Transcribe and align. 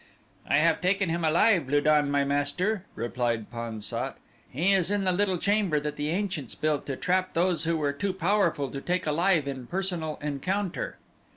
"I 0.47 0.55
have 0.55 0.81
taken 0.81 1.09
him 1.09 1.23
alive, 1.23 1.69
Lu 1.69 1.79
don, 1.79 2.09
my 2.09 2.23
master," 2.23 2.85
replied 2.95 3.51
Pan 3.51 3.81
sat. 3.81 4.17
"He 4.49 4.73
is 4.73 4.89
in 4.89 5.03
the 5.03 5.11
little 5.11 5.37
chamber 5.37 5.79
that 5.79 5.95
the 5.95 6.09
ancients 6.09 6.55
built 6.55 6.87
to 6.87 6.95
trap 6.95 7.35
those 7.35 7.65
who 7.65 7.77
were 7.77 7.93
too 7.93 8.11
powerful 8.11 8.71
to 8.71 8.81
take 8.81 9.05
alive 9.05 9.47
in 9.47 9.67
personal 9.67 10.17
encounter." 10.19 10.97